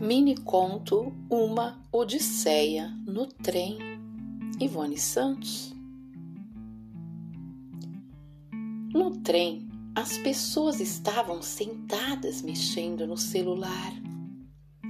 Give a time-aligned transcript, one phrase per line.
[0.00, 3.78] Mini conto Uma Odisseia no trem.
[4.60, 5.72] Ivone Santos.
[8.92, 13.92] No trem, as pessoas estavam sentadas mexendo no celular.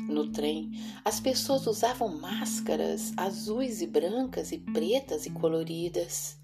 [0.09, 0.73] No trem,
[1.05, 6.39] as pessoas usavam máscaras azuis e brancas e pretas e coloridas.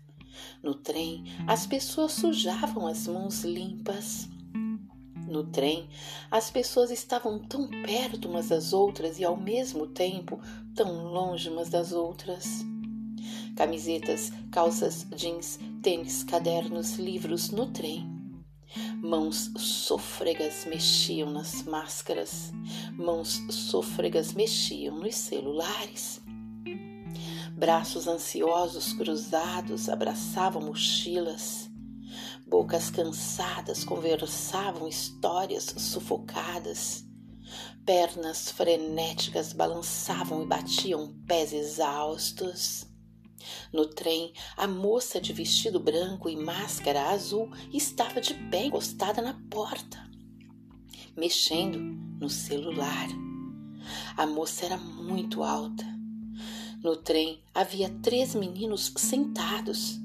[0.62, 4.28] No trem, as pessoas sujavam as mãos limpas.
[5.30, 5.88] No trem,
[6.28, 10.40] as pessoas estavam tão perto umas das outras e ao mesmo tempo
[10.74, 12.64] tão longe umas das outras.
[13.54, 18.04] Camisetas, calças, jeans, tênis, cadernos, livros no trem.
[19.00, 22.50] Mãos sôfregas mexiam nas máscaras,
[22.98, 26.20] mãos sôfregas mexiam nos celulares.
[27.56, 31.69] Braços ansiosos cruzados abraçavam mochilas.
[32.50, 37.04] Bocas cansadas conversavam histórias sufocadas.
[37.86, 42.88] Pernas frenéticas balançavam e batiam pés exaustos.
[43.72, 49.40] No trem, a moça de vestido branco e máscara azul estava de pé encostada na
[49.48, 50.04] porta,
[51.16, 51.78] mexendo
[52.18, 53.06] no celular.
[54.16, 55.86] A moça era muito alta.
[56.82, 60.00] No trem havia três meninos sentados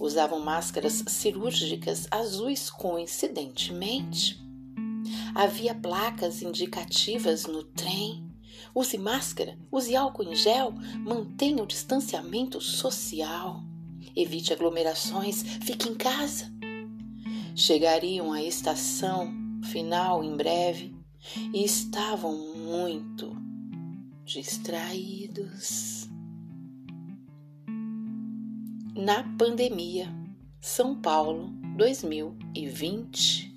[0.00, 4.42] usavam máscaras cirúrgicas azuis coincidentemente.
[5.34, 8.28] Havia placas indicativas no trem.
[8.74, 13.62] Use máscara, use álcool em gel, mantenha o distanciamento social.
[14.16, 16.52] Evite aglomerações, fique em casa.
[17.54, 20.94] Chegariam à estação final em breve
[21.52, 23.34] e estavam muito
[24.24, 26.08] distraídos
[28.94, 30.08] na pandemia.
[30.60, 33.53] São Paulo, 2020.